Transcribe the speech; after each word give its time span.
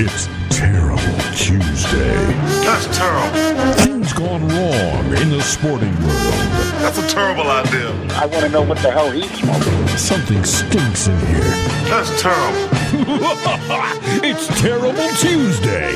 It's 0.00 0.28
Terrible 0.56 0.96
Tuesday. 1.34 2.14
That's 2.62 2.86
terrible. 2.96 3.72
Things 3.82 4.12
gone 4.12 4.46
wrong 4.46 5.06
in 5.16 5.30
the 5.30 5.40
sporting 5.42 5.92
world. 5.96 6.48
That's 6.78 6.98
a 6.98 7.08
terrible 7.08 7.50
idea. 7.50 7.90
I 8.12 8.26
want 8.26 8.44
to 8.44 8.48
know 8.48 8.62
what 8.62 8.78
the 8.78 8.92
hell 8.92 9.10
he's 9.10 9.28
smoking. 9.32 9.88
Something 9.96 10.44
stinks 10.44 11.08
in 11.08 11.18
here. 11.26 11.50
That's 11.90 12.22
terrible. 12.22 12.68
it's 14.24 14.46
Terrible 14.60 15.08
Tuesday. 15.16 15.90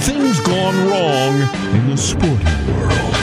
Things 0.00 0.40
gone 0.40 0.76
wrong 0.90 1.40
in 1.74 1.88
the 1.88 1.96
sporting 1.96 2.66
world. 2.76 3.14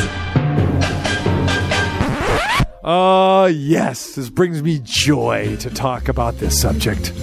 Uh, 2.83 3.45
yes, 3.53 4.15
this 4.15 4.31
brings 4.31 4.63
me 4.63 4.79
joy 4.81 5.55
to 5.57 5.69
talk 5.69 6.07
about 6.07 6.39
this 6.39 6.59
subject. 6.59 7.13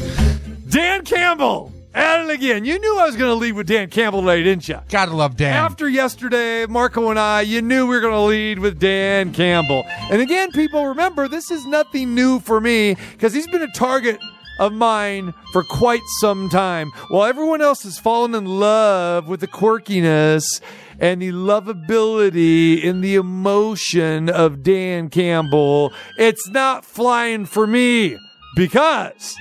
Dan 0.69 1.05
Campbell, 1.05 1.72
at 1.95 2.21
it 2.25 2.31
again. 2.31 2.65
You 2.65 2.79
knew 2.79 2.99
I 2.99 3.07
was 3.07 3.17
going 3.17 3.31
to 3.31 3.35
lead 3.35 3.53
with 3.53 3.67
Dan 3.67 3.91
Campbell 3.91 4.21
today, 4.23 4.43
didn't 4.43 4.69
you? 4.69 4.79
Gotta 4.89 5.15
love 5.15 5.37
Dan. 5.37 5.55
After 5.55 5.89
yesterday, 5.89 6.67
Marco 6.67 7.11
and 7.11 7.19
I, 7.19 7.43
you 7.43 7.63
knew 7.63 7.87
we 7.87 7.95
were 7.95 8.01
going 8.01 8.15
to 8.15 8.21
lead 8.21 8.59
with 8.59 8.79
Dan 8.79 9.33
Campbell. 9.33 9.85
And 10.11 10.21
again, 10.23 10.53
people 10.53 10.87
remember, 10.87 11.29
this 11.29 11.51
is 11.51 11.67
nothing 11.67 12.15
new 12.15 12.41
for 12.41 12.61
me 12.61 12.97
because 13.13 13.33
he's 13.35 13.47
been 13.47 13.63
a 13.63 13.73
target 13.73 14.19
of 14.59 14.73
mine 14.73 15.35
for 15.53 15.65
quite 15.65 16.03
some 16.21 16.49
time. 16.49 16.91
While 17.09 17.25
everyone 17.25 17.63
else 17.63 17.83
has 17.83 17.99
fallen 17.99 18.35
in 18.35 18.45
love 18.45 19.29
with 19.29 19.41
the 19.41 19.49
quirkiness 19.49 20.61
and 21.01 21.21
the 21.21 21.33
lovability 21.33 22.87
and 22.87 23.03
the 23.03 23.17
emotion 23.17 24.29
of 24.29 24.63
Dan 24.63 25.09
Campbell, 25.09 25.93
it's 26.19 26.49
not 26.49 26.85
flying 26.85 27.47
for 27.47 27.67
me 27.67 28.17
because 28.55 29.35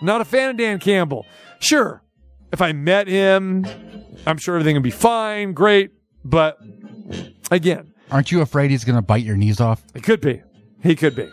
I'm 0.00 0.06
not 0.06 0.20
a 0.20 0.24
fan 0.24 0.50
of 0.50 0.56
Dan 0.56 0.78
Campbell. 0.78 1.24
Sure, 1.64 2.02
if 2.52 2.60
I 2.60 2.72
met 2.72 3.08
him, 3.08 3.64
I'm 4.26 4.36
sure 4.38 4.54
everything 4.54 4.76
would 4.76 4.82
be 4.82 4.90
fine, 4.90 5.52
great, 5.54 5.92
but 6.24 6.58
again, 7.50 7.92
Aren't 8.10 8.30
you 8.30 8.42
afraid 8.42 8.70
he's 8.70 8.84
gonna 8.84 9.00
bite 9.02 9.24
your 9.24 9.36
knees 9.36 9.60
off? 9.60 9.82
it 9.94 10.02
could 10.02 10.20
be. 10.20 10.42
He 10.82 10.94
could 10.94 11.16
be. 11.16 11.28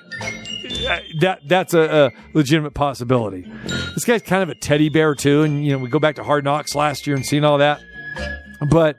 That 1.19 1.39
that's 1.47 1.73
a, 1.73 2.07
a 2.07 2.11
legitimate 2.33 2.73
possibility. 2.73 3.45
This 3.93 4.05
guy's 4.05 4.21
kind 4.21 4.41
of 4.41 4.49
a 4.49 4.55
teddy 4.55 4.87
bear 4.89 5.13
too, 5.13 5.43
and 5.43 5.65
you 5.65 5.73
know 5.73 5.77
we 5.77 5.89
go 5.89 5.99
back 5.99 6.15
to 6.15 6.23
Hard 6.23 6.43
Knocks 6.45 6.73
last 6.75 7.05
year 7.05 7.15
and 7.15 7.25
seeing 7.25 7.43
all 7.43 7.57
that. 7.57 7.81
But 8.69 8.97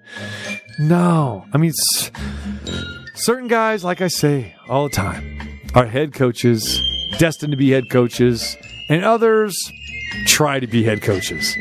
no, 0.78 1.47
I 1.53 1.56
mean 1.59 1.71
s- 1.71 2.11
certain 3.15 3.49
guys, 3.49 3.83
like 3.84 4.01
I 4.03 4.09
say 4.09 4.55
all 4.69 4.84
the 4.89 4.95
time, 4.95 5.61
are 5.75 5.87
head 5.87 6.12
coaches, 6.12 6.81
destined 7.19 7.53
to 7.53 7.56
be 7.56 7.71
head 7.71 7.84
coaches, 7.91 8.56
and 8.91 9.03
others 9.03 9.56
try 10.27 10.61
to 10.61 10.67
be 10.67 10.83
head 10.83 11.03
coaches. 11.03 11.57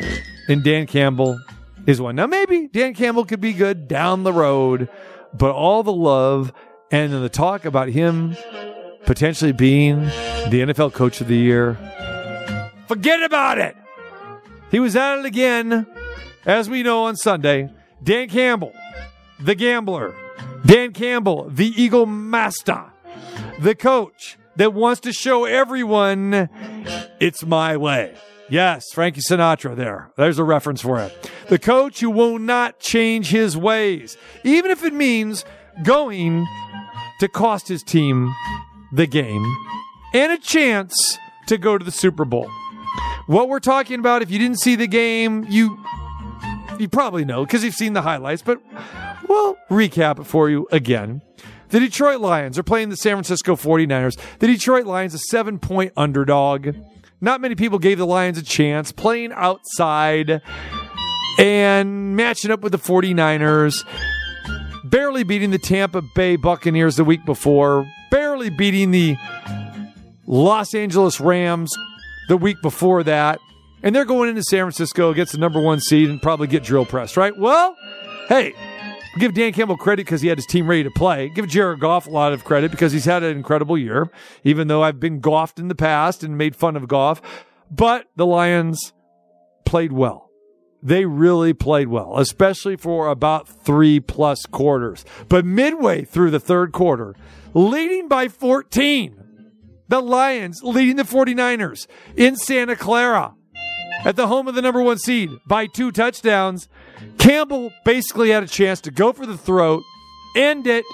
And 0.48 0.64
Dan 0.64 0.88
Campbell 0.88 1.40
is 1.86 2.02
one. 2.02 2.16
Now 2.16 2.28
maybe 2.28 2.68
Dan 2.68 2.94
Campbell 2.94 3.26
could 3.26 3.42
be 3.42 3.54
good 3.54 3.88
down 3.88 4.24
the 4.24 4.34
road, 4.34 4.90
but 5.34 5.52
all 5.52 5.84
the 5.84 5.94
love 5.94 6.54
and 6.92 7.14
the 7.14 7.30
talk 7.30 7.66
about 7.66 7.90
him 7.90 8.36
potentially 9.06 9.52
being 9.52 10.02
the 10.02 10.62
NFL 10.62 10.94
coach 10.94 11.22
of 11.22 11.28
the 11.28 11.38
year. 11.38 11.78
Forget 12.88 13.24
about 13.24 13.58
it. 13.58 13.76
He 14.70 14.80
was 14.80 14.96
at 14.96 15.20
it 15.20 15.26
again, 15.26 15.88
as 16.46 16.70
we 16.70 16.84
know 16.84 17.04
on 17.04 17.16
Sunday. 17.16 17.70
Dan 18.04 18.30
Campbell, 18.30 18.74
the 19.40 19.56
gambler. 19.56 20.16
Dan 20.66 20.94
Campbell, 20.94 21.50
the 21.50 21.68
Eagle 21.82 22.06
Master. 22.06 22.86
The 23.60 23.76
coach 23.76 24.38
that 24.56 24.74
wants 24.74 25.02
to 25.02 25.14
show 25.14 25.46
everyone 25.46 26.50
it's 27.20 27.46
my 27.46 27.78
way. 27.78 28.16
Yes, 28.52 28.92
Frankie 28.92 29.22
Sinatra 29.22 29.78
there. 29.78 30.12
There's 30.18 30.38
a 30.38 30.44
reference 30.44 30.82
for 30.82 31.00
it. 31.00 31.32
The 31.48 31.58
coach 31.58 32.02
who 32.02 32.10
will 32.10 32.38
not 32.38 32.80
change 32.82 33.30
his 33.30 33.56
ways, 33.56 34.18
even 34.44 34.72
if 34.72 34.84
it 34.84 34.94
means 34.94 35.46
going 35.84 36.46
to 37.22 37.30
cost 37.30 37.70
his 37.70 37.82
team 37.82 38.36
the 38.92 39.08
game 39.08 39.46
and 40.14 40.34
a 40.34 40.38
chance 40.38 41.18
to 41.48 41.58
go 41.58 41.78
to 41.78 41.86
the 41.86 41.92
Super 41.92 42.26
Bowl. 42.26 42.52
What 43.26 43.48
we're 43.48 43.62
talking 43.62 44.00
about, 44.02 44.22
if 44.22 44.30
you 44.30 44.38
didn't 44.38 44.60
see 44.60 44.76
the 44.76 44.88
game, 44.88 45.46
you 45.50 45.80
you 46.78 46.90
probably 46.90 47.24
know 47.24 47.46
because 47.46 47.64
you've 47.64 47.76
seen 47.76 47.94
the 47.94 48.02
highlights, 48.02 48.42
but 48.42 48.62
we'll 49.30 49.56
recap 49.70 50.20
it 50.20 50.26
for 50.26 50.50
you 50.50 50.68
again. 50.74 51.22
The 51.70 51.80
Detroit 51.80 52.20
Lions 52.20 52.60
are 52.60 52.64
playing 52.64 52.90
the 52.90 52.98
San 52.98 53.14
Francisco 53.14 53.56
49ers. 53.56 54.20
The 54.40 54.48
Detroit 54.48 54.86
Lions, 54.86 55.14
a 55.14 55.20
seven 55.20 55.58
point 55.58 55.94
underdog. 55.96 56.76
Not 57.22 57.40
many 57.40 57.56
people 57.56 57.80
gave 57.80 58.00
the 58.00 58.08
Lions 58.08 58.38
a 58.38 58.44
chance 58.44 58.92
playing 58.92 59.32
outside 59.34 60.42
and 61.38 62.16
matching 62.16 62.52
up 62.52 62.62
with 62.62 62.72
the 62.72 62.80
49ers 62.80 63.84
barely 64.92 65.24
beating 65.24 65.50
the 65.52 65.58
Tampa 65.58 66.02
Bay 66.02 66.36
Buccaneers 66.36 66.98
the 66.98 67.04
week 67.04 67.26
before, 67.26 67.90
barely 68.12 68.50
beating 68.50 68.92
the 68.92 69.18
Los 70.28 70.76
Angeles 70.76 71.20
Rams 71.20 71.76
the 72.28 72.38
week 72.38 72.58
before 72.62 73.04
that. 73.04 73.40
And 73.82 73.96
they're 73.96 74.06
going 74.06 74.30
into 74.30 74.44
San 74.44 74.66
Francisco 74.66 75.10
against 75.10 75.32
the 75.32 75.40
number 75.40 75.60
one 75.60 75.80
seed 75.80 76.10
and 76.10 76.22
probably 76.22 76.48
get 76.48 76.64
drill 76.64 76.86
pressed, 76.86 77.18
right? 77.18 77.36
Well, 77.36 77.76
hey, 78.28 78.54
give 79.20 79.34
Dan 79.34 79.54
Campbell 79.54 79.78
credit 79.78 80.06
because 80.06 80.22
he 80.22 80.28
had 80.28 80.38
his 80.38 80.46
team 80.46 80.68
ready 80.68 80.84
to 80.84 80.92
play. 80.92 81.30
Give 81.30 81.48
Jared 81.48 81.80
Goff 81.80 82.08
a 82.08 82.10
lot 82.10 82.34
of 82.34 82.44
credit 82.44 82.72
because 82.72 82.92
he's 82.92 83.06
had 83.06 83.24
an 83.24 83.36
incredible 83.36 83.78
year, 83.78 84.10
even 84.44 84.68
though 84.68 84.84
I've 84.84 85.00
been 85.00 85.22
goffed 85.22 85.60
in 85.60 85.68
the 85.68 85.76
past 85.76 86.24
and 86.24 86.38
made 86.38 86.56
fun 86.56 86.76
of 86.76 86.88
Goff. 86.88 87.22
But 87.70 88.08
the 88.16 88.26
Lions 88.26 88.94
played 89.66 89.92
well. 89.92 90.30
They 90.84 91.06
really 91.06 91.54
played 91.54 91.90
well, 91.90 92.18
especially 92.18 92.76
for 92.76 93.08
about 93.08 93.48
three 93.48 94.00
plus 94.00 94.46
quarters. 94.46 95.06
But 95.30 95.46
midway 95.46 96.04
through 96.04 96.32
the 96.32 96.40
third 96.40 96.72
quarter, 96.72 97.16
leading 97.54 98.08
by 98.08 98.28
14, 98.28 99.22
the 99.88 100.02
Lions 100.02 100.62
leading 100.64 100.96
the 100.96 101.04
49ers 101.04 101.86
in 102.16 102.36
Santa 102.36 102.76
Clara 102.76 103.36
at 104.04 104.16
the 104.16 104.28
home 104.28 104.48
of 104.48 104.56
the 104.56 104.62
number 104.62 104.82
one 104.82 104.98
seed 104.98 105.30
by 105.46 105.68
two 105.68 105.92
touchdowns. 105.92 106.68
Campbell 107.18 107.72
basically 107.86 108.30
had 108.30 108.44
a 108.44 108.48
chance 108.48 108.82
to 108.82 108.92
go 108.92 109.14
for 109.14 109.26
the 109.26 109.38
throat, 109.38 109.84
end 110.36 110.68
it, 110.68 110.86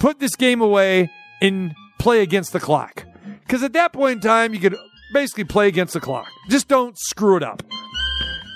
put 0.00 0.20
this 0.20 0.36
game 0.36 0.60
away, 0.60 1.10
and 1.40 1.74
play 1.98 2.22
against 2.22 2.52
the 2.52 2.60
clock. 2.60 3.04
Because 3.40 3.62
at 3.62 3.72
that 3.72 3.92
point 3.92 4.16
in 4.16 4.20
time, 4.20 4.54
you 4.54 4.60
could 4.60 4.76
basically 5.12 5.44
play 5.44 5.68
against 5.68 5.94
the 5.94 6.00
clock. 6.00 6.28
Just 6.48 6.68
don't 6.68 6.98
screw 6.98 7.36
it 7.36 7.42
up. 7.42 7.62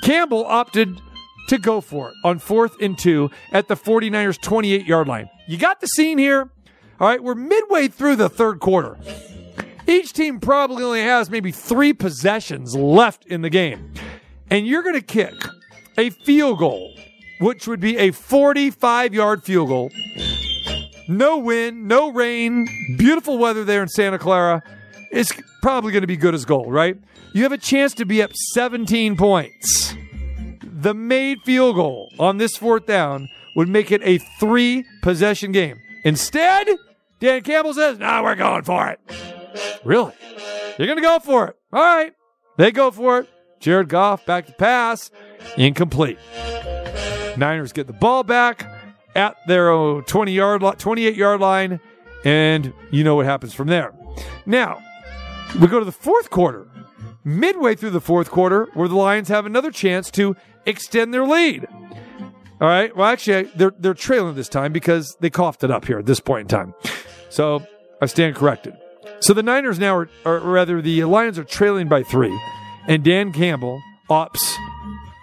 Campbell 0.02 0.44
opted 0.46 1.00
to 1.48 1.58
go 1.58 1.80
for 1.80 2.10
it 2.10 2.14
on 2.24 2.38
fourth 2.38 2.80
and 2.80 2.98
two 2.98 3.30
at 3.52 3.68
the 3.68 3.74
49ers 3.74 4.40
28 4.40 4.86
yard 4.86 5.08
line. 5.08 5.28
You 5.46 5.56
got 5.56 5.80
the 5.80 5.86
scene 5.86 6.18
here? 6.18 6.50
All 7.00 7.08
right, 7.08 7.22
we're 7.22 7.34
midway 7.34 7.88
through 7.88 8.16
the 8.16 8.28
third 8.28 8.60
quarter. 8.60 8.98
Each 9.86 10.12
team 10.12 10.40
probably 10.40 10.84
only 10.84 11.02
has 11.02 11.30
maybe 11.30 11.50
three 11.50 11.92
possessions 11.92 12.74
left 12.74 13.24
in 13.24 13.40
the 13.40 13.50
game. 13.50 13.94
And 14.50 14.66
you're 14.66 14.82
going 14.82 14.94
to 14.94 15.00
kick 15.00 15.34
a 15.98 16.10
field 16.10 16.60
goal, 16.60 16.94
which 17.40 17.66
would 17.66 17.80
be 17.80 17.98
a 17.98 18.12
45 18.12 19.12
yard 19.12 19.42
field 19.44 19.68
goal. 19.68 19.90
No 21.08 21.38
wind, 21.38 21.88
no 21.88 22.12
rain, 22.12 22.68
beautiful 22.96 23.36
weather 23.38 23.64
there 23.64 23.82
in 23.82 23.88
Santa 23.88 24.18
Clara. 24.18 24.62
It's 25.10 25.32
probably 25.62 25.92
going 25.92 26.02
to 26.02 26.06
be 26.06 26.16
good 26.16 26.34
as 26.34 26.44
gold, 26.44 26.72
right? 26.72 26.96
You 27.32 27.42
have 27.42 27.52
a 27.52 27.58
chance 27.58 27.94
to 27.94 28.04
be 28.04 28.22
up 28.22 28.30
17 28.54 29.16
points. 29.16 29.94
The 30.62 30.94
made 30.94 31.40
field 31.44 31.76
goal 31.76 32.12
on 32.18 32.38
this 32.38 32.56
fourth 32.56 32.86
down 32.86 33.28
would 33.56 33.68
make 33.68 33.90
it 33.90 34.00
a 34.04 34.18
three 34.38 34.84
possession 35.02 35.50
game. 35.50 35.80
Instead, 36.04 36.68
Dan 37.20 37.42
Campbell 37.42 37.74
says, 37.74 37.98
nah, 37.98 38.22
we're 38.22 38.36
going 38.36 38.62
for 38.62 38.88
it. 38.88 39.00
Really? 39.84 40.12
You're 40.78 40.86
going 40.86 40.98
to 40.98 41.02
go 41.02 41.18
for 41.18 41.48
it. 41.48 41.56
All 41.72 41.82
right. 41.82 42.12
They 42.56 42.70
go 42.70 42.90
for 42.90 43.20
it. 43.20 43.28
Jared 43.60 43.88
Goff 43.88 44.24
back 44.26 44.46
to 44.46 44.52
pass. 44.52 45.10
Incomplete. 45.56 46.18
Niners 47.36 47.72
get 47.72 47.86
the 47.86 47.92
ball 47.92 48.24
back 48.24 48.66
at 49.14 49.36
their 49.46 49.72
uh, 49.72 50.02
20 50.02 50.32
yard, 50.32 50.62
28 50.78 51.16
yard 51.16 51.40
line, 51.40 51.80
and 52.24 52.72
you 52.90 53.04
know 53.04 53.14
what 53.14 53.26
happens 53.26 53.54
from 53.54 53.68
there. 53.68 53.92
Now, 54.46 54.82
we 55.60 55.66
go 55.66 55.78
to 55.78 55.84
the 55.84 55.92
fourth 55.92 56.30
quarter. 56.30 56.66
Midway 57.24 57.74
through 57.74 57.90
the 57.90 58.00
fourth 58.00 58.30
quarter, 58.30 58.68
where 58.74 58.88
the 58.88 58.94
Lions 58.94 59.28
have 59.28 59.44
another 59.44 59.70
chance 59.70 60.10
to 60.12 60.34
extend 60.64 61.12
their 61.12 61.26
lead. 61.26 61.66
All 62.60 62.68
right. 62.68 62.94
Well, 62.96 63.06
actually, 63.06 63.44
they're 63.54 63.74
they're 63.78 63.94
trailing 63.94 64.34
this 64.34 64.48
time 64.48 64.72
because 64.72 65.16
they 65.20 65.30
coughed 65.30 65.62
it 65.62 65.70
up 65.70 65.84
here 65.84 65.98
at 65.98 66.06
this 66.06 66.20
point 66.20 66.50
in 66.50 66.58
time. 66.58 66.74
So 67.28 67.64
I 68.00 68.06
stand 68.06 68.34
corrected. 68.34 68.74
So 69.20 69.34
the 69.34 69.42
Niners 69.42 69.78
now 69.78 69.96
are, 69.96 70.08
or 70.24 70.40
rather, 70.40 70.80
the 70.80 71.04
Lions 71.04 71.38
are 71.38 71.44
trailing 71.44 71.88
by 71.88 72.02
three, 72.02 72.36
and 72.88 73.04
Dan 73.04 73.32
Campbell 73.32 73.80
opts 74.10 74.56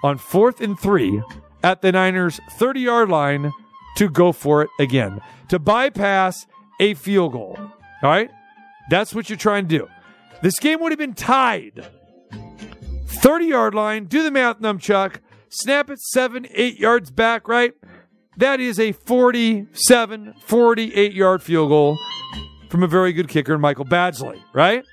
on 0.04 0.18
fourth 0.18 0.62
and 0.62 0.80
three 0.80 1.22
at 1.64 1.82
the 1.82 1.92
Niners' 1.92 2.40
30 2.52 2.80
yard 2.80 3.10
line 3.10 3.52
to 3.98 4.10
go 4.10 4.32
for 4.32 4.62
it 4.62 4.70
again, 4.80 5.20
to 5.50 5.58
bypass 5.60 6.46
a 6.80 6.94
field 6.94 7.32
goal. 7.34 7.58
All 7.60 8.10
right? 8.10 8.30
That's 8.90 9.16
what 9.16 9.30
you're 9.30 9.38
trying 9.38 9.68
to 9.68 9.80
do. 9.80 9.88
This 10.42 10.60
game 10.60 10.80
would 10.82 10.92
have 10.92 11.00
been 11.00 11.14
tied. 11.16 11.88
30 13.06 13.46
yard 13.46 13.74
line, 13.74 14.06
do 14.06 14.22
the 14.22 14.32
math, 14.32 14.60
Numchuck. 14.60 15.18
snap 15.50 15.90
it 15.90 16.00
seven, 16.00 16.46
eight 16.52 16.78
yards 16.78 17.10
back, 17.10 17.48
right? 17.48 17.74
That 18.38 18.60
is 18.60 18.80
a 18.80 18.92
47, 18.92 20.34
48 20.40 21.14
yard 21.14 21.42
field 21.42 21.70
goal 21.70 21.98
from 22.70 22.84
a 22.84 22.88
very 22.88 23.14
good 23.14 23.30
kicker, 23.30 23.58
Michael 23.58 23.86
Badgley, 23.86 24.40
right? 24.54 24.84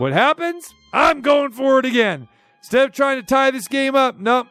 What 0.00 0.14
happens? 0.14 0.72
I'm 0.94 1.20
going 1.20 1.52
for 1.52 1.78
it 1.78 1.84
again. 1.84 2.26
Instead 2.60 2.88
of 2.88 2.92
trying 2.94 3.20
to 3.20 3.22
tie 3.22 3.50
this 3.50 3.68
game 3.68 3.94
up, 3.94 4.18
nope. 4.18 4.46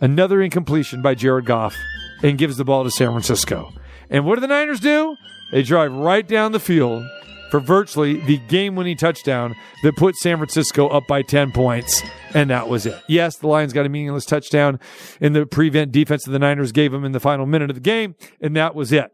Another 0.00 0.42
incompletion 0.42 1.02
by 1.02 1.14
Jared 1.14 1.46
Goff 1.46 1.76
and 2.24 2.36
gives 2.36 2.56
the 2.56 2.64
ball 2.64 2.82
to 2.82 2.90
San 2.90 3.12
Francisco. 3.12 3.72
And 4.10 4.26
what 4.26 4.34
do 4.34 4.40
the 4.40 4.48
Niners 4.48 4.80
do? 4.80 5.14
They 5.52 5.62
drive 5.62 5.92
right 5.92 6.26
down 6.26 6.50
the 6.50 6.58
field 6.58 7.04
for 7.52 7.60
virtually 7.60 8.18
the 8.24 8.38
game 8.48 8.74
winning 8.74 8.96
touchdown 8.96 9.54
that 9.84 9.94
put 9.94 10.16
San 10.16 10.38
Francisco 10.38 10.88
up 10.88 11.06
by 11.06 11.22
10 11.22 11.52
points. 11.52 12.02
And 12.34 12.50
that 12.50 12.68
was 12.68 12.86
it. 12.86 13.00
Yes, 13.06 13.36
the 13.36 13.46
Lions 13.46 13.72
got 13.72 13.86
a 13.86 13.88
meaningless 13.88 14.26
touchdown 14.26 14.80
in 15.20 15.32
the 15.32 15.46
prevent 15.46 15.92
defense 15.92 16.26
of 16.26 16.32
the 16.32 16.40
Niners 16.40 16.72
gave 16.72 16.90
them 16.90 17.04
in 17.04 17.12
the 17.12 17.20
final 17.20 17.46
minute 17.46 17.70
of 17.70 17.76
the 17.76 17.80
game. 17.80 18.16
And 18.40 18.56
that 18.56 18.74
was 18.74 18.90
it. 18.90 19.12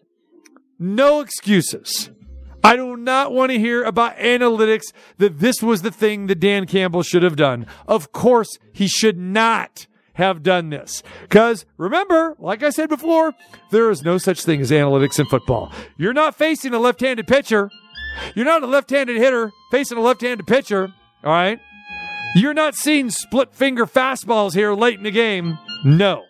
No 0.78 1.20
excuses. 1.20 2.08
I 2.66 2.74
do 2.74 2.96
not 2.96 3.32
want 3.32 3.52
to 3.52 3.58
hear 3.58 3.84
about 3.84 4.16
analytics 4.16 4.92
that 5.18 5.38
this 5.38 5.62
was 5.62 5.82
the 5.82 5.92
thing 5.92 6.26
that 6.26 6.40
Dan 6.40 6.66
Campbell 6.66 7.04
should 7.04 7.22
have 7.22 7.36
done. 7.36 7.66
Of 7.86 8.10
course, 8.10 8.58
he 8.72 8.88
should 8.88 9.16
not 9.16 9.86
have 10.14 10.42
done 10.42 10.70
this. 10.70 11.04
Because 11.22 11.64
remember, 11.76 12.34
like 12.40 12.64
I 12.64 12.70
said 12.70 12.88
before, 12.88 13.34
there 13.70 13.88
is 13.90 14.02
no 14.02 14.18
such 14.18 14.42
thing 14.42 14.60
as 14.60 14.72
analytics 14.72 15.20
in 15.20 15.26
football. 15.26 15.70
You're 15.96 16.12
not 16.12 16.34
facing 16.34 16.74
a 16.74 16.80
left 16.80 17.00
handed 17.00 17.28
pitcher. 17.28 17.70
You're 18.34 18.44
not 18.44 18.64
a 18.64 18.66
left 18.66 18.90
handed 18.90 19.16
hitter 19.16 19.52
facing 19.70 19.98
a 19.98 20.00
left 20.00 20.22
handed 20.22 20.48
pitcher. 20.48 20.92
All 21.22 21.32
right. 21.32 21.60
You're 22.34 22.52
not 22.52 22.74
seeing 22.74 23.10
split 23.10 23.54
finger 23.54 23.86
fastballs 23.86 24.54
here 24.54 24.74
late 24.74 24.98
in 24.98 25.04
the 25.04 25.12
game. 25.12 25.56
No. 25.84 26.24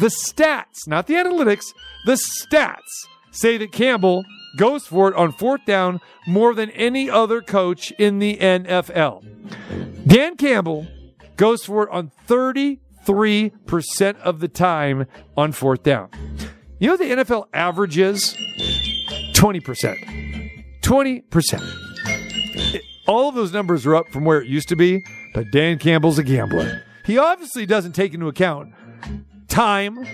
The 0.00 0.08
stats, 0.08 0.88
not 0.88 1.06
the 1.06 1.14
analytics, 1.14 1.66
the 2.06 2.18
stats 2.18 2.80
say 3.30 3.56
that 3.58 3.70
Campbell 3.70 4.24
goes 4.56 4.86
for 4.86 5.08
it 5.08 5.14
on 5.14 5.32
fourth 5.32 5.64
down 5.64 6.00
more 6.26 6.54
than 6.54 6.70
any 6.70 7.10
other 7.10 7.40
coach 7.40 7.90
in 7.92 8.18
the 8.18 8.36
NFL. 8.36 9.24
Dan 10.06 10.36
Campbell 10.36 10.86
goes 11.36 11.64
for 11.64 11.84
it 11.84 11.90
on 11.90 12.10
33% 12.28 12.80
of 14.18 14.40
the 14.40 14.48
time 14.48 15.06
on 15.36 15.52
fourth 15.52 15.82
down. 15.82 16.10
You 16.78 16.88
know 16.88 16.96
the 16.96 17.04
NFL 17.04 17.46
average 17.52 17.98
is? 17.98 18.36
20%. 19.32 20.64
20%. 20.80 21.74
All 23.06 23.28
of 23.28 23.34
those 23.34 23.52
numbers 23.52 23.84
are 23.86 23.94
up 23.94 24.08
from 24.08 24.24
where 24.24 24.40
it 24.40 24.48
used 24.48 24.68
to 24.68 24.76
be, 24.76 25.04
but 25.34 25.50
Dan 25.50 25.78
Campbell's 25.78 26.18
a 26.18 26.22
gambler. 26.22 26.82
He 27.04 27.18
obviously 27.18 27.66
doesn't 27.66 27.92
take 27.92 28.14
into 28.14 28.28
account 28.28 28.72
time, 29.48 30.06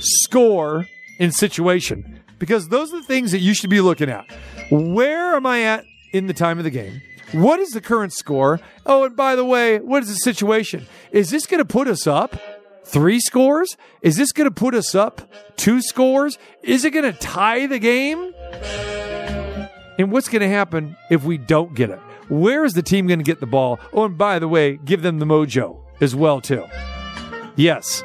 score, 0.00 0.86
and 1.20 1.34
situation 1.34 2.21
because 2.42 2.66
those 2.70 2.92
are 2.92 3.00
the 3.00 3.06
things 3.06 3.30
that 3.30 3.38
you 3.38 3.54
should 3.54 3.70
be 3.70 3.80
looking 3.80 4.10
at. 4.10 4.28
Where 4.68 5.36
am 5.36 5.46
I 5.46 5.62
at 5.62 5.84
in 6.12 6.26
the 6.26 6.34
time 6.34 6.58
of 6.58 6.64
the 6.64 6.70
game? 6.70 7.00
What 7.30 7.60
is 7.60 7.68
the 7.68 7.80
current 7.80 8.12
score? 8.12 8.58
Oh, 8.84 9.04
and 9.04 9.14
by 9.14 9.36
the 9.36 9.44
way, 9.44 9.78
what 9.78 10.02
is 10.02 10.08
the 10.08 10.16
situation? 10.16 10.88
Is 11.12 11.30
this 11.30 11.46
going 11.46 11.58
to 11.58 11.64
put 11.64 11.86
us 11.86 12.04
up 12.08 12.36
three 12.82 13.20
scores? 13.20 13.76
Is 14.00 14.16
this 14.16 14.32
going 14.32 14.48
to 14.48 14.54
put 14.54 14.74
us 14.74 14.92
up 14.92 15.22
two 15.56 15.80
scores? 15.80 16.36
Is 16.64 16.84
it 16.84 16.90
going 16.90 17.04
to 17.04 17.16
tie 17.16 17.68
the 17.68 17.78
game? 17.78 18.34
And 19.96 20.10
what's 20.10 20.28
going 20.28 20.42
to 20.42 20.48
happen 20.48 20.96
if 21.10 21.22
we 21.22 21.38
don't 21.38 21.76
get 21.76 21.90
it? 21.90 22.00
Where 22.28 22.64
is 22.64 22.72
the 22.72 22.82
team 22.82 23.06
going 23.06 23.20
to 23.20 23.24
get 23.24 23.38
the 23.38 23.46
ball? 23.46 23.78
Oh, 23.92 24.06
and 24.06 24.18
by 24.18 24.40
the 24.40 24.48
way, 24.48 24.78
give 24.78 25.02
them 25.02 25.20
the 25.20 25.26
mojo 25.26 25.80
as 26.00 26.16
well 26.16 26.40
too. 26.40 26.66
Yes. 27.54 28.02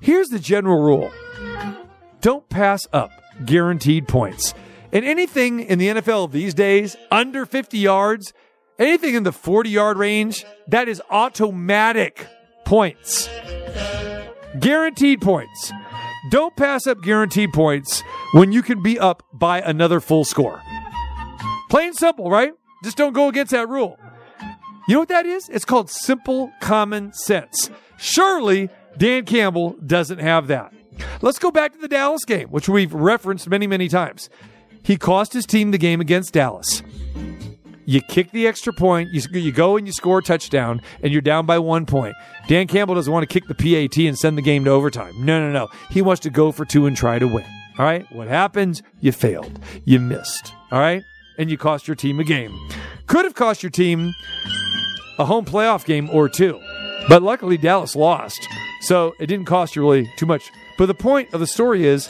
Here's 0.00 0.30
the 0.30 0.40
general 0.40 0.82
rule. 0.82 1.12
Don't 2.22 2.48
pass 2.48 2.86
up 2.92 3.10
guaranteed 3.44 4.06
points. 4.06 4.54
And 4.92 5.04
anything 5.04 5.60
in 5.60 5.78
the 5.78 5.88
NFL 5.88 6.30
these 6.30 6.54
days 6.54 6.96
under 7.10 7.44
50 7.44 7.78
yards, 7.78 8.32
anything 8.78 9.14
in 9.14 9.24
the 9.24 9.32
40 9.32 9.70
yard 9.70 9.98
range, 9.98 10.44
that 10.68 10.88
is 10.88 11.02
automatic 11.10 12.28
points. 12.64 13.28
Guaranteed 14.60 15.20
points. 15.20 15.72
Don't 16.30 16.54
pass 16.56 16.86
up 16.86 17.02
guaranteed 17.02 17.52
points 17.52 18.04
when 18.34 18.52
you 18.52 18.62
can 18.62 18.82
be 18.82 18.98
up 19.00 19.24
by 19.32 19.60
another 19.60 19.98
full 19.98 20.24
score. 20.24 20.62
Plain 21.70 21.94
simple, 21.94 22.30
right? 22.30 22.52
Just 22.84 22.96
don't 22.96 23.14
go 23.14 23.28
against 23.28 23.50
that 23.50 23.68
rule. 23.68 23.98
You 24.86 24.94
know 24.94 25.00
what 25.00 25.08
that 25.08 25.26
is? 25.26 25.48
It's 25.48 25.64
called 25.64 25.90
simple 25.90 26.52
common 26.60 27.12
sense. 27.14 27.70
Surely 27.96 28.68
Dan 28.96 29.24
Campbell 29.24 29.76
doesn't 29.84 30.18
have 30.18 30.46
that. 30.48 30.72
Let's 31.20 31.38
go 31.38 31.50
back 31.50 31.72
to 31.72 31.78
the 31.78 31.88
Dallas 31.88 32.24
game, 32.24 32.48
which 32.48 32.68
we've 32.68 32.92
referenced 32.92 33.48
many, 33.48 33.66
many 33.66 33.88
times. 33.88 34.28
He 34.82 34.96
cost 34.96 35.32
his 35.32 35.46
team 35.46 35.70
the 35.70 35.78
game 35.78 36.00
against 36.00 36.32
Dallas. 36.32 36.82
You 37.84 38.00
kick 38.00 38.30
the 38.30 38.46
extra 38.46 38.72
point, 38.72 39.10
you, 39.12 39.22
you 39.32 39.52
go 39.52 39.76
and 39.76 39.86
you 39.86 39.92
score 39.92 40.18
a 40.18 40.22
touchdown, 40.22 40.80
and 41.02 41.12
you're 41.12 41.20
down 41.20 41.46
by 41.46 41.58
one 41.58 41.84
point. 41.84 42.14
Dan 42.46 42.66
Campbell 42.68 42.94
doesn't 42.94 43.12
want 43.12 43.28
to 43.28 43.32
kick 43.32 43.48
the 43.48 43.54
PAT 43.54 43.96
and 43.98 44.16
send 44.16 44.38
the 44.38 44.42
game 44.42 44.64
to 44.64 44.70
overtime. 44.70 45.14
No, 45.24 45.40
no, 45.40 45.50
no. 45.52 45.68
He 45.90 46.00
wants 46.00 46.20
to 46.20 46.30
go 46.30 46.52
for 46.52 46.64
two 46.64 46.86
and 46.86 46.96
try 46.96 47.18
to 47.18 47.26
win. 47.26 47.44
All 47.78 47.84
right? 47.84 48.06
What 48.12 48.28
happens? 48.28 48.82
You 49.00 49.12
failed. 49.12 49.58
You 49.84 49.98
missed. 49.98 50.52
All 50.70 50.78
right? 50.78 51.02
And 51.38 51.50
you 51.50 51.58
cost 51.58 51.88
your 51.88 51.94
team 51.96 52.20
a 52.20 52.24
game. 52.24 52.56
Could 53.06 53.24
have 53.24 53.34
cost 53.34 53.62
your 53.62 53.70
team 53.70 54.14
a 55.18 55.24
home 55.24 55.44
playoff 55.44 55.84
game 55.84 56.08
or 56.10 56.28
two. 56.28 56.60
But 57.08 57.22
luckily, 57.22 57.56
Dallas 57.56 57.96
lost. 57.96 58.48
So 58.80 59.14
it 59.20 59.26
didn't 59.26 59.46
cost 59.46 59.76
you 59.76 59.82
really 59.82 60.10
too 60.16 60.26
much. 60.26 60.50
But 60.78 60.86
the 60.86 60.94
point 60.94 61.32
of 61.32 61.40
the 61.40 61.46
story 61.46 61.86
is 61.86 62.08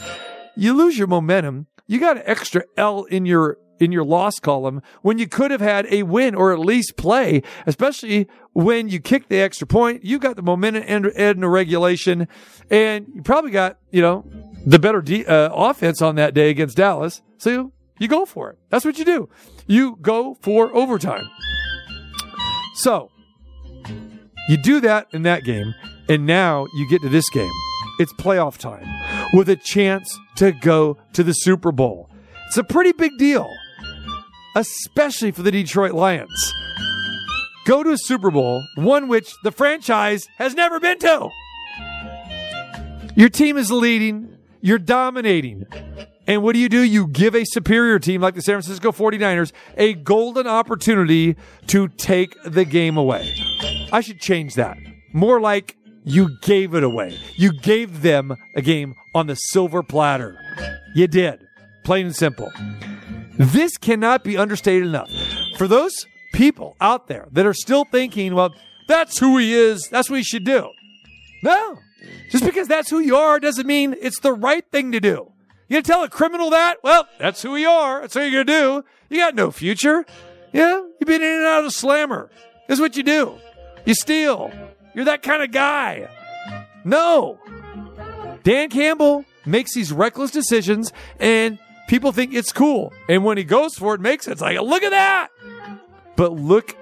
you 0.55 0.73
lose 0.73 0.97
your 0.97 1.07
momentum. 1.07 1.67
You 1.87 1.99
got 1.99 2.17
an 2.17 2.23
extra 2.25 2.63
L 2.77 3.03
in 3.05 3.25
your 3.25 3.57
in 3.79 3.91
your 3.91 4.03
loss 4.05 4.39
column 4.39 4.81
when 5.01 5.17
you 5.17 5.27
could 5.27 5.51
have 5.51 5.61
had 5.61 5.85
a 5.91 6.03
win 6.03 6.35
or 6.35 6.53
at 6.53 6.59
least 6.59 6.95
play, 6.95 7.41
especially 7.65 8.27
when 8.53 8.87
you 8.87 8.99
kick 8.99 9.27
the 9.27 9.39
extra 9.39 9.67
point. 9.67 10.03
You 10.03 10.19
got 10.19 10.35
the 10.35 10.41
momentum 10.41 10.83
and, 10.87 11.07
and 11.07 11.43
the 11.43 11.49
regulation, 11.49 12.27
and 12.69 13.07
you 13.13 13.21
probably 13.21 13.51
got 13.51 13.79
you 13.91 14.01
know 14.01 14.25
the 14.65 14.79
better 14.79 15.01
de- 15.01 15.25
uh, 15.25 15.49
offense 15.53 16.01
on 16.01 16.15
that 16.15 16.33
day 16.33 16.49
against 16.49 16.77
Dallas. 16.77 17.21
So 17.37 17.49
you, 17.49 17.73
you 17.99 18.07
go 18.07 18.25
for 18.25 18.51
it. 18.51 18.57
That's 18.69 18.85
what 18.85 18.97
you 18.97 19.05
do. 19.05 19.29
You 19.67 19.97
go 20.01 20.37
for 20.41 20.73
overtime. 20.75 21.29
So 22.75 23.11
you 24.49 24.57
do 24.57 24.81
that 24.81 25.07
in 25.11 25.23
that 25.23 25.43
game, 25.43 25.73
and 26.09 26.25
now 26.25 26.67
you 26.73 26.87
get 26.89 27.01
to 27.01 27.09
this 27.09 27.29
game. 27.29 27.51
It's 27.99 28.13
playoff 28.13 28.57
time 28.57 28.87
with 29.33 29.49
a 29.49 29.55
chance 29.55 30.19
to 30.35 30.51
go 30.51 30.97
to 31.13 31.23
the 31.23 31.33
Super 31.33 31.71
Bowl. 31.71 32.09
It's 32.47 32.57
a 32.57 32.63
pretty 32.63 32.91
big 32.91 33.17
deal, 33.17 33.49
especially 34.55 35.31
for 35.31 35.43
the 35.43 35.51
Detroit 35.51 35.93
Lions. 35.93 36.53
Go 37.65 37.83
to 37.83 37.91
a 37.91 37.97
Super 37.97 38.29
Bowl, 38.29 38.63
one 38.75 39.07
which 39.07 39.33
the 39.43 39.51
franchise 39.51 40.27
has 40.37 40.53
never 40.53 40.79
been 40.79 40.99
to. 40.99 41.29
Your 43.15 43.29
team 43.29 43.57
is 43.57 43.71
leading, 43.71 44.37
you're 44.59 44.79
dominating. 44.79 45.65
And 46.27 46.41
what 46.41 46.53
do 46.53 46.59
you 46.59 46.69
do? 46.69 46.81
You 46.81 47.07
give 47.07 47.35
a 47.35 47.43
superior 47.45 47.99
team 47.99 48.21
like 48.21 48.35
the 48.35 48.41
San 48.41 48.55
Francisco 48.55 48.91
49ers 48.91 49.51
a 49.77 49.93
golden 49.93 50.47
opportunity 50.47 51.35
to 51.67 51.87
take 51.89 52.35
the 52.43 52.65
game 52.65 52.97
away. 52.97 53.33
I 53.93 54.01
should 54.01 54.19
change 54.19 54.55
that. 54.55 54.77
More 55.13 55.39
like 55.39 55.77
you 56.03 56.37
gave 56.41 56.73
it 56.73 56.83
away. 56.83 57.17
You 57.35 57.53
gave 57.53 58.01
them 58.01 58.35
a 58.55 58.61
game 58.61 58.95
on 59.13 59.27
the 59.27 59.35
silver 59.35 59.83
platter. 59.83 60.35
You 60.95 61.07
did. 61.07 61.47
Plain 61.83 62.07
and 62.07 62.15
simple. 62.15 62.51
This 63.37 63.77
cannot 63.77 64.23
be 64.23 64.35
understated 64.35 64.87
enough. 64.87 65.11
For 65.57 65.67
those 65.67 65.93
people 66.33 66.75
out 66.81 67.07
there 67.07 67.27
that 67.31 67.45
are 67.45 67.53
still 67.53 67.85
thinking, 67.85 68.33
well, 68.33 68.55
that's 68.87 69.19
who 69.19 69.37
he 69.37 69.53
is, 69.53 69.87
that's 69.89 70.09
what 70.09 70.17
he 70.17 70.23
should 70.23 70.43
do. 70.43 70.69
No. 71.43 71.77
Just 72.31 72.43
because 72.43 72.67
that's 72.67 72.89
who 72.89 72.99
you 72.99 73.15
are 73.15 73.39
doesn't 73.39 73.67
mean 73.67 73.95
it's 74.01 74.19
the 74.19 74.33
right 74.33 74.65
thing 74.71 74.91
to 74.91 74.99
do. 74.99 75.31
You 75.67 75.75
gonna 75.75 75.83
tell 75.83 76.03
a 76.03 76.09
criminal 76.09 76.49
that? 76.49 76.77
Well, 76.83 77.07
that's 77.19 77.43
who 77.43 77.55
you 77.55 77.69
are. 77.69 78.01
That's 78.01 78.15
what 78.15 78.29
you're 78.29 78.43
gonna 78.43 78.59
do. 78.59 78.85
You 79.09 79.17
got 79.19 79.35
no 79.35 79.51
future. 79.51 80.03
Yeah, 80.51 80.81
you've 80.99 81.07
been 81.07 81.21
in 81.21 81.37
and 81.37 81.45
out 81.45 81.65
of 81.65 81.73
slammer. 81.73 82.29
This 82.67 82.77
is 82.77 82.81
what 82.81 82.97
you 82.97 83.03
do. 83.03 83.37
You 83.85 83.93
steal. 83.93 84.51
You're 84.93 85.05
that 85.05 85.21
kind 85.21 85.43
of 85.43 85.51
guy. 85.51 86.07
No. 86.83 87.39
Dan 88.43 88.69
Campbell 88.69 89.25
makes 89.45 89.73
these 89.73 89.91
reckless 89.91 90.31
decisions 90.31 90.91
and 91.19 91.59
people 91.87 92.11
think 92.11 92.33
it's 92.33 92.51
cool. 92.51 92.93
And 93.09 93.23
when 93.23 93.37
he 93.37 93.43
goes 93.43 93.75
for 93.75 93.95
it, 93.95 94.01
makes 94.01 94.27
it. 94.27 94.31
It's 94.31 94.41
like, 94.41 94.59
look 94.59 94.83
at 94.83 94.91
that. 94.91 95.29
But 96.15 96.33
look 96.33 96.75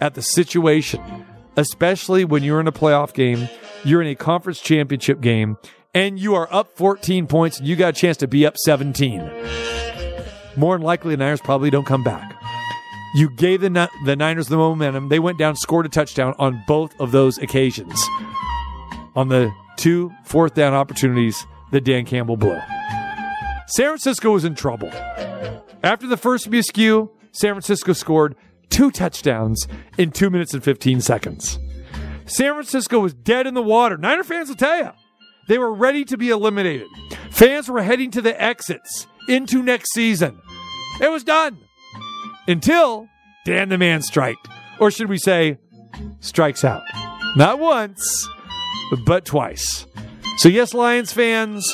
at 0.00 0.14
the 0.14 0.22
situation, 0.22 1.26
especially 1.56 2.24
when 2.24 2.42
you're 2.42 2.60
in 2.60 2.66
a 2.66 2.72
playoff 2.72 3.14
game, 3.14 3.48
you're 3.84 4.02
in 4.02 4.08
a 4.08 4.14
conference 4.14 4.60
championship 4.60 5.20
game, 5.20 5.56
and 5.94 6.18
you 6.18 6.34
are 6.34 6.48
up 6.52 6.76
14 6.76 7.26
points 7.26 7.58
and 7.58 7.66
you 7.66 7.76
got 7.76 7.96
a 7.96 8.00
chance 8.00 8.16
to 8.18 8.28
be 8.28 8.46
up 8.46 8.56
17. 8.58 9.30
More 10.56 10.76
than 10.76 10.84
likely, 10.84 11.14
the 11.14 11.18
Niners 11.18 11.40
probably 11.40 11.70
don't 11.70 11.86
come 11.86 12.04
back. 12.04 12.39
You 13.14 13.28
gave 13.30 13.60
the, 13.60 13.90
the 14.04 14.16
Niners 14.16 14.48
the 14.48 14.56
momentum. 14.56 15.08
They 15.08 15.18
went 15.18 15.38
down, 15.38 15.56
scored 15.56 15.86
a 15.86 15.88
touchdown 15.88 16.34
on 16.38 16.62
both 16.66 16.98
of 17.00 17.10
those 17.12 17.38
occasions. 17.38 18.08
on 19.16 19.28
the 19.28 19.52
two 19.76 20.12
fourth 20.24 20.54
down 20.54 20.74
opportunities 20.74 21.46
that 21.72 21.84
Dan 21.84 22.04
Campbell 22.04 22.36
blew. 22.36 22.58
San 23.66 23.86
Francisco 23.86 24.32
was 24.32 24.44
in 24.44 24.54
trouble. 24.54 24.90
After 25.82 26.06
the 26.06 26.16
first 26.16 26.50
miscue, 26.50 27.08
San 27.32 27.54
Francisco 27.54 27.92
scored 27.92 28.36
two 28.68 28.90
touchdowns 28.90 29.66
in 29.96 30.10
two 30.10 30.30
minutes 30.30 30.54
and 30.54 30.62
15 30.62 31.00
seconds. 31.00 31.58
San 32.26 32.52
Francisco 32.54 33.00
was 33.00 33.14
dead 33.14 33.46
in 33.46 33.54
the 33.54 33.62
water. 33.62 33.96
Niner 33.96 34.22
fans 34.24 34.48
will 34.48 34.56
tell 34.56 34.78
you. 34.78 34.90
They 35.48 35.58
were 35.58 35.72
ready 35.72 36.04
to 36.04 36.16
be 36.16 36.28
eliminated. 36.28 36.86
Fans 37.30 37.68
were 37.68 37.82
heading 37.82 38.10
to 38.12 38.22
the 38.22 38.40
exits 38.40 39.06
into 39.28 39.62
next 39.62 39.92
season. 39.92 40.40
It 41.00 41.10
was 41.10 41.24
done. 41.24 41.58
Until 42.50 43.08
Dan 43.44 43.68
the 43.68 43.78
Man 43.78 44.02
striked. 44.02 44.48
Or 44.78 44.90
should 44.90 45.08
we 45.08 45.18
say, 45.18 45.58
strikes 46.20 46.64
out. 46.64 46.82
Not 47.36 47.58
once, 47.58 48.28
but 49.06 49.24
twice. 49.24 49.86
So, 50.38 50.48
yes, 50.48 50.74
Lions 50.74 51.12
fans, 51.12 51.64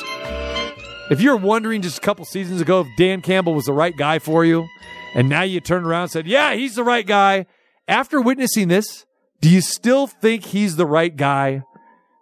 if 1.09 1.21
you're 1.21 1.37
wondering 1.37 1.81
just 1.81 1.97
a 1.97 2.01
couple 2.01 2.25
seasons 2.25 2.61
ago 2.61 2.81
if 2.81 2.87
Dan 2.97 3.21
Campbell 3.21 3.53
was 3.53 3.65
the 3.65 3.73
right 3.73 3.95
guy 3.97 4.19
for 4.19 4.45
you, 4.45 4.67
and 5.15 5.29
now 5.29 5.41
you 5.41 5.59
turn 5.59 5.85
around 5.85 6.03
and 6.03 6.11
said, 6.11 6.27
yeah, 6.27 6.53
he's 6.53 6.75
the 6.75 6.83
right 6.83 7.07
guy, 7.07 7.45
after 7.87 8.21
witnessing 8.21 8.67
this, 8.67 9.05
do 9.41 9.49
you 9.49 9.61
still 9.61 10.05
think 10.05 10.45
he's 10.45 10.75
the 10.75 10.85
right 10.85 11.15
guy? 11.15 11.63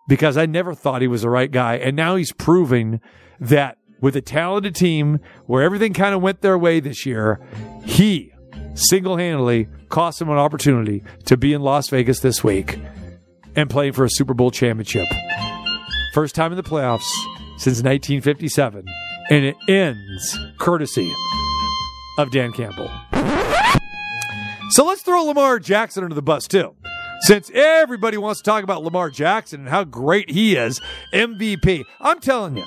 Because 0.08 0.38
I 0.38 0.46
never 0.46 0.76
thought 0.76 1.02
he 1.02 1.08
was 1.08 1.24
the 1.24 1.30
right 1.30 1.52
guy. 1.52 1.76
And 1.76 1.96
now 1.96 2.16
he's 2.16 2.32
proving 2.32 3.02
that 3.40 3.80
with 4.00 4.16
a 4.16 4.22
talented 4.22 4.76
team 4.76 5.20
where 5.48 5.64
everything 5.64 5.94
kind 5.94 6.14
of 6.14 6.22
went 6.22 6.42
their 6.42 6.58
way 6.58 6.80
this 6.80 7.06
year, 7.06 7.42
he 7.84 8.32
single 8.76 9.18
handedly 9.18 9.68
cost 9.90 10.22
him 10.22 10.30
an 10.30 10.38
opportunity 10.38 11.04
to 11.26 11.38
be 11.38 11.54
in 11.54 11.62
Las 11.62 11.90
Vegas 11.90 12.20
this 12.20 12.44
week 12.44 12.80
and 13.56 13.70
playing 13.70 13.94
for 13.94 14.06
a 14.06 14.10
Super 14.10 14.34
Bowl 14.34 14.52
championship. 14.52 15.08
First 16.14 16.36
time 16.36 16.52
in 16.52 16.58
the 16.58 16.64
playoffs 16.64 17.10
since 17.58 17.82
1957. 17.82 18.86
And 19.30 19.46
it 19.46 19.56
ends 19.68 20.38
courtesy 20.60 21.12
of 22.20 22.32
Dan 22.32 22.52
Campbell. 22.52 22.92
So 24.70 24.86
let's 24.86 25.02
throw 25.02 25.24
Lamar 25.24 25.60
Jackson 25.60 26.04
under 26.04 26.16
the 26.16 26.22
bus, 26.22 26.48
too. 26.48 26.76
Since 27.22 27.50
everybody 27.52 28.18
wants 28.18 28.42
to 28.42 28.44
talk 28.44 28.64
about 28.64 28.84
Lamar 28.84 29.10
Jackson 29.10 29.62
and 29.62 29.70
how 29.70 29.84
great 29.84 30.30
he 30.30 30.56
is, 30.56 30.80
MVP. 31.14 31.84
I'm 32.02 32.20
telling 32.20 32.58
you, 32.58 32.66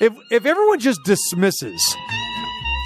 if 0.00 0.14
if 0.30 0.46
everyone 0.46 0.80
just 0.80 1.04
dismisses 1.04 1.80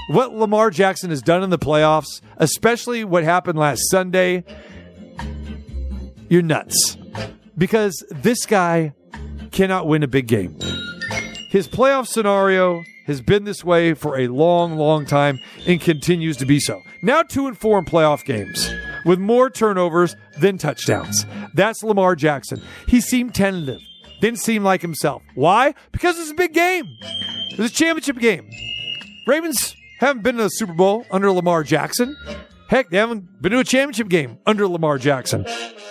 what 0.09 0.35
Lamar 0.35 0.71
Jackson 0.71 1.11
has 1.11 1.23
done 1.23 1.43
in 1.43 1.51
the 1.51 1.59
playoffs, 1.59 2.21
especially 2.37 3.05
what 3.05 3.25
happened 3.25 3.59
last 3.59 3.83
Sunday, 3.91 4.45
you're 6.29 6.43
nuts. 6.43 6.97
Because 7.57 8.05
this 8.11 8.47
guy 8.47 8.93
cannot 9.53 9.87
win 9.87 10.03
a 10.03 10.09
big 10.09 10.27
game. 10.27 10.59
His 11.51 11.69
playoff 11.69 12.09
scenario 12.09 12.83
has 13.07 13.21
been 13.21 13.45
this 13.45 13.65
way 13.65 13.95
for 13.95 14.19
a 14.19 14.29
long, 14.29 14.77
long 14.77 15.07
time 15.07 15.39
and 15.67 15.81
continues 15.81 16.37
to 16.39 16.47
be 16.47 16.59
so. 16.59 16.81
Now 17.03 17.23
two 17.23 17.47
and 17.47 17.57
four 17.57 17.79
in 17.79 17.85
playoff 17.85 18.25
games 18.25 18.69
with 19.05 19.19
more 19.19 19.51
turnovers 19.51 20.17
than 20.41 20.59
touchdowns. 20.59 21.25
That's 21.55 21.83
Lamar 21.83 22.17
Jackson. 22.17 22.61
He 22.89 23.01
seemed 23.01 23.35
tentative. 23.35 23.81
Didn't 24.21 24.41
seem 24.41 24.65
like 24.65 24.83
himself. 24.83 25.23
Why? 25.35 25.75
Because 25.93 26.19
it's 26.19 26.31
a 26.31 26.35
big 26.35 26.55
game. 26.55 26.97
It's 27.51 27.59
a 27.59 27.69
championship 27.69 28.19
game. 28.19 28.51
Ravens 29.27 29.77
haven't 30.05 30.23
been 30.23 30.37
to 30.37 30.45
a 30.45 30.51
Super 30.51 30.75
Bowl 30.75 31.07
under 31.11 31.31
Lamar 31.33 31.65
Jackson. 31.65 32.17
Heck, 32.69 32.91
they 32.91 32.99
haven't 32.99 33.41
been 33.41 33.53
to 33.53 33.59
a 33.59 33.65
championship 33.65 34.09
game 34.09 34.39
under 34.47 34.67
Lamar 34.69 34.99
Jackson. 34.99 35.47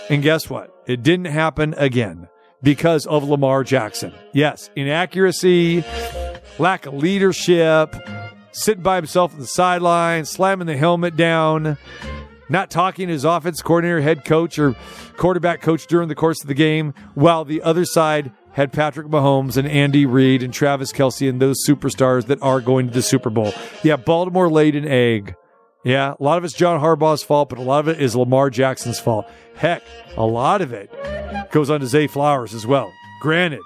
And 0.10 0.22
guess 0.22 0.50
what? 0.50 0.74
It 0.88 1.03
didn't 1.03 1.25
happen 1.25 1.74
again 1.77 2.27
because 2.62 3.05
of 3.05 3.24
Lamar 3.24 3.63
Jackson. 3.63 4.13
Yes, 4.34 4.70
inaccuracy, 4.75 5.84
lack 6.60 6.86
of 6.86 6.93
leadership, 6.96 7.96
sitting 8.51 8.84
by 8.84 8.98
himself 8.98 9.34
on 9.34 9.39
the 9.39 9.48
sideline, 9.48 10.25
slamming 10.25 10.67
the 10.67 10.77
helmet 10.77 11.15
down, 11.15 11.77
not 12.50 12.70
talking 12.70 13.08
to 13.08 13.13
his 13.13 13.25
offense 13.25 13.62
coordinator, 13.62 14.01
head 14.01 14.25
coach, 14.25 14.60
or 14.60 14.75
quarterback 15.17 15.62
coach 15.62 15.88
during 15.88 16.08
the 16.08 16.15
course 16.15 16.41
of 16.41 16.48
the 16.48 16.53
game, 16.53 16.93
while 17.15 17.46
the 17.46 17.62
other 17.62 17.86
side 17.86 18.32
had 18.53 18.72
Patrick 18.72 19.07
Mahomes 19.07 19.57
and 19.57 19.67
Andy 19.67 20.05
Reid 20.05 20.41
and 20.41 20.53
Travis 20.53 20.91
Kelce 20.91 21.27
and 21.27 21.41
those 21.41 21.65
superstars 21.67 22.27
that 22.27 22.41
are 22.41 22.62
going 22.62 22.88
to 22.88 22.93
the 22.93 23.01
Super 23.01 23.29
Bowl. 23.29 23.53
Yeah, 23.83 23.98
Baltimore 23.98 24.50
laid 24.50 24.75
an 24.75 24.88
egg. 24.88 25.36
Yeah, 25.83 26.13
a 26.17 26.24
lot 26.24 26.38
of 26.38 26.45
it's 26.45 26.53
John 26.53 26.79
Harbaugh's 26.79 27.24
fault, 27.24 27.50
but 27.50 27.57
a 27.57 27.62
lot 27.62 27.79
of 27.79 27.89
it 27.89 28.01
is 28.01 28.15
Lamar 28.15 28.50
Jackson's 28.50 29.00
fault. 29.00 29.25
Heck, 29.55 29.83
a 30.15 30.25
lot 30.25 30.62
of 30.62 30.72
it 30.72 30.89
goes 31.51 31.69
on 31.69 31.81
to 31.81 31.88
Zay 31.88 32.07
Flowers 32.07 32.53
as 32.53 32.65
well. 32.65 32.91
Granted. 33.22 33.62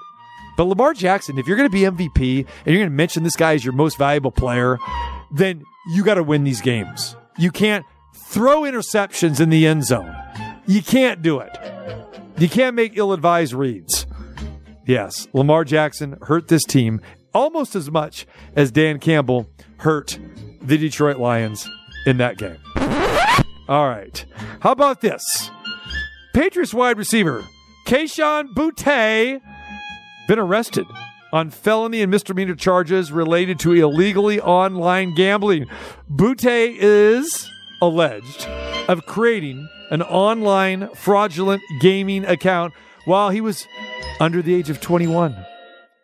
But 0.57 0.63
Lamar 0.63 0.93
Jackson, 0.93 1.37
if 1.37 1.47
you're 1.47 1.57
going 1.57 1.69
to 1.69 1.71
be 1.71 1.81
MVP 1.81 2.39
and 2.39 2.65
you're 2.65 2.77
going 2.77 2.89
to 2.89 2.95
mention 2.95 3.23
this 3.23 3.35
guy 3.35 3.53
as 3.53 3.63
your 3.63 3.73
most 3.73 3.97
valuable 3.97 4.31
player, 4.31 4.79
then 5.31 5.63
you 5.93 6.03
got 6.03 6.15
to 6.15 6.23
win 6.23 6.43
these 6.43 6.61
games. 6.61 7.15
You 7.37 7.51
can't 7.51 7.85
throw 8.15 8.61
interceptions 8.61 9.39
in 9.39 9.49
the 9.49 9.67
end 9.67 9.85
zone. 9.85 10.15
You 10.65 10.81
can't 10.81 11.21
do 11.21 11.39
it. 11.39 11.55
You 12.37 12.49
can't 12.49 12.75
make 12.75 12.97
ill 12.97 13.13
advised 13.13 13.53
reads. 13.53 13.96
Yes, 14.87 15.27
Lamar 15.33 15.65
Jackson 15.65 16.17
hurt 16.23 16.47
this 16.47 16.63
team 16.63 17.01
almost 17.33 17.75
as 17.75 17.91
much 17.91 18.25
as 18.55 18.71
Dan 18.71 18.99
Campbell 18.99 19.47
hurt 19.77 20.17
the 20.61 20.77
Detroit 20.77 21.17
Lions 21.17 21.69
in 22.05 22.17
that 22.17 22.37
game. 22.37 22.57
All 23.67 23.87
right. 23.87 24.25
How 24.61 24.71
about 24.71 25.01
this? 25.01 25.51
Patriots 26.33 26.73
wide 26.73 26.97
receiver 26.97 27.43
Kayshon 27.85 28.53
Boutte 28.53 29.41
been 30.27 30.39
arrested 30.39 30.85
on 31.33 31.49
felony 31.49 32.01
and 32.01 32.09
misdemeanor 32.09 32.55
charges 32.55 33.11
related 33.11 33.59
to 33.59 33.73
illegally 33.73 34.39
online 34.39 35.13
gambling. 35.15 35.65
Boutte 36.09 36.75
is 36.79 37.49
alleged 37.81 38.47
of 38.87 39.05
creating 39.05 39.67
an 39.91 40.01
online 40.01 40.89
fraudulent 40.95 41.61
gaming 41.81 42.23
account 42.25 42.73
while 43.05 43.29
he 43.29 43.41
was 43.41 43.67
under 44.19 44.41
the 44.41 44.55
age 44.55 44.69
of 44.69 44.81
21 44.81 45.45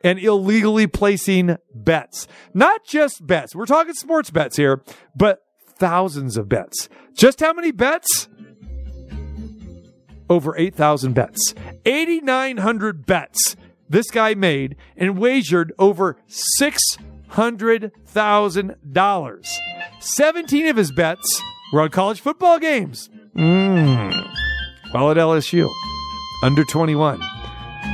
and 0.03 0.19
illegally 0.19 0.85
placing 0.87 1.57
bets. 1.73 2.27
Not 2.53 2.85
just 2.85 3.25
bets. 3.25 3.55
We're 3.55 3.65
talking 3.65 3.93
sports 3.93 4.29
bets 4.29 4.57
here, 4.57 4.83
but 5.15 5.39
thousands 5.77 6.35
of 6.37 6.49
bets. 6.49 6.89
Just 7.15 7.39
how 7.39 7.53
many 7.53 7.71
bets? 7.71 8.27
Over 10.29 10.57
8,000 10.57 11.13
bets. 11.13 11.55
8,900 11.85 13.05
bets 13.05 13.55
this 13.89 14.09
guy 14.09 14.33
made 14.33 14.77
and 14.97 15.17
wagered 15.17 15.73
over 15.77 16.17
$600,000. 16.59 19.47
17 19.99 20.67
of 20.67 20.77
his 20.77 20.91
bets 20.91 21.41
were 21.71 21.81
on 21.81 21.89
college 21.89 22.19
football 22.19 22.57
games. 22.59 23.09
Mm. 23.35 24.27
While 24.91 25.11
at 25.11 25.17
LSU, 25.17 25.71
under 26.43 26.63
21. 26.63 27.21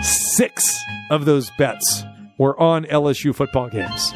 Six 0.01 0.77
of 1.12 1.25
those 1.25 1.51
bets 1.58 2.03
were 2.38 2.60
on 2.60 2.86
LSU 2.86 3.36
football 3.36 3.70
games. 3.70 4.13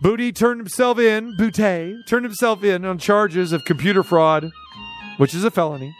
Booty 0.00 0.32
turned 0.32 0.60
himself 0.60 0.98
in, 0.98 1.36
Boutte 1.36 2.06
turned 2.06 2.24
himself 2.24 2.64
in 2.64 2.84
on 2.84 2.98
charges 2.98 3.52
of 3.52 3.64
computer 3.64 4.02
fraud, 4.02 4.50
which 5.18 5.34
is 5.34 5.44
a 5.44 5.50
felony, 5.50 5.94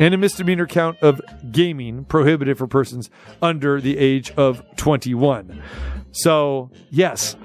and 0.00 0.12
a 0.12 0.18
misdemeanor 0.18 0.66
count 0.66 0.98
of 1.00 1.20
gaming 1.52 2.04
prohibited 2.04 2.58
for 2.58 2.66
persons 2.66 3.08
under 3.40 3.80
the 3.80 3.96
age 3.96 4.30
of 4.32 4.62
21. 4.76 5.62
So, 6.12 6.70
yes. 6.90 7.36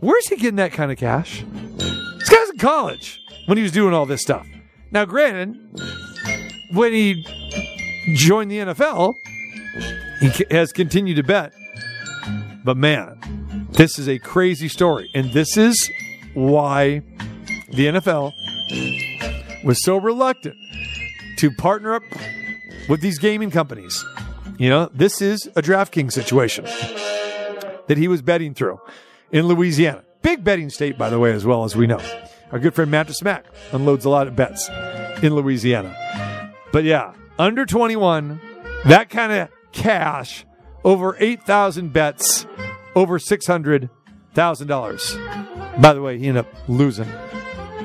Where's 0.00 0.28
he 0.28 0.36
getting 0.36 0.56
that 0.56 0.72
kind 0.72 0.92
of 0.92 0.98
cash? 0.98 1.44
This 1.76 2.28
guy's 2.28 2.50
in 2.50 2.58
college 2.58 3.20
when 3.46 3.56
he 3.56 3.62
was 3.62 3.72
doing 3.72 3.94
all 3.94 4.06
this 4.06 4.22
stuff. 4.22 4.46
Now, 4.92 5.04
granted, 5.04 5.56
when 6.72 6.92
he 6.92 7.24
joined 8.14 8.50
the 8.50 8.58
NFL, 8.58 9.16
he 10.20 10.44
has 10.50 10.72
continued 10.72 11.16
to 11.16 11.22
bet. 11.22 11.52
But 12.64 12.76
man, 12.76 13.68
this 13.72 13.98
is 13.98 14.08
a 14.08 14.18
crazy 14.18 14.68
story. 14.68 15.10
And 15.14 15.32
this 15.32 15.56
is 15.56 15.90
why 16.34 17.02
the 17.68 17.86
NFL 17.86 18.32
was 19.64 19.82
so 19.84 19.96
reluctant 19.96 20.56
to 21.38 21.50
partner 21.52 21.94
up 21.94 22.02
with 22.88 23.00
these 23.00 23.18
gaming 23.18 23.50
companies. 23.50 24.04
You 24.58 24.68
know, 24.68 24.90
this 24.92 25.22
is 25.22 25.46
a 25.56 25.62
DraftKings 25.62 26.12
situation 26.12 26.64
that 27.86 27.96
he 27.96 28.08
was 28.08 28.20
betting 28.20 28.52
through 28.54 28.80
in 29.32 29.46
Louisiana. 29.46 30.04
Big 30.22 30.44
betting 30.44 30.68
state, 30.68 30.98
by 30.98 31.08
the 31.08 31.18
way, 31.18 31.32
as 31.32 31.46
well 31.46 31.64
as 31.64 31.74
we 31.74 31.86
know. 31.86 32.00
Our 32.52 32.58
good 32.58 32.74
friend 32.74 32.90
Matt 32.90 33.08
Smack 33.10 33.46
unloads 33.72 34.04
a 34.04 34.10
lot 34.10 34.26
of 34.26 34.36
bets 34.36 34.68
in 35.22 35.34
Louisiana. 35.34 35.96
But 36.72 36.84
yeah, 36.84 37.14
under 37.40 37.64
21, 37.64 38.38
that 38.84 39.08
kind 39.08 39.32
of 39.32 39.48
cash, 39.72 40.44
over 40.84 41.16
8,000 41.18 41.90
bets, 41.90 42.44
over 42.94 43.18
$600,000. 43.18 45.80
By 45.80 45.94
the 45.94 46.02
way, 46.02 46.18
he 46.18 46.28
ended 46.28 46.44
up 46.44 46.54
losing 46.68 47.08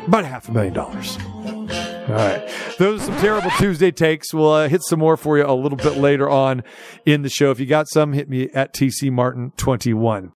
about 0.05 0.25
half 0.25 0.50
a 0.50 0.51
million 0.51 0.74
dollars. 0.74 1.17
All 1.17 2.15
right. 2.15 2.45
Those 2.77 3.01
are 3.01 3.05
some 3.05 3.15
terrible 3.19 3.50
Tuesday 3.51 3.91
takes. 3.91 4.33
We'll 4.33 4.51
uh, 4.51 4.67
hit 4.67 4.83
some 4.83 5.00
more 5.00 5.15
for 5.15 5.38
you 5.38 5.45
a 5.45 5.55
little 5.55 5.77
bit 5.77 5.95
later 5.95 6.29
on 6.29 6.62
in 7.05 7.21
the 7.21 7.29
show. 7.29 7.50
If 7.50 7.62
you 7.62 7.65
got 7.65 7.88
some, 7.88 8.12
hit 8.12 8.29
me 8.29 8.50
at 8.53 8.74
TC 8.74 9.09
Martin 9.09 9.53
21. 9.55 10.33